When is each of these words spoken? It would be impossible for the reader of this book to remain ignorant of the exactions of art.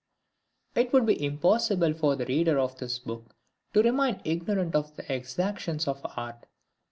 It 0.73 0.91
would 0.93 1.05
be 1.05 1.23
impossible 1.23 1.93
for 1.93 2.15
the 2.15 2.25
reader 2.25 2.57
of 2.57 2.75
this 2.79 2.97
book 2.97 3.35
to 3.75 3.83
remain 3.83 4.19
ignorant 4.25 4.73
of 4.73 4.95
the 4.95 5.13
exactions 5.13 5.87
of 5.87 6.01
art. 6.17 6.47